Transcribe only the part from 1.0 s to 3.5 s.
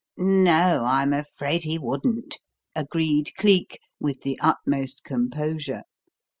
afraid he wouldn't," agreed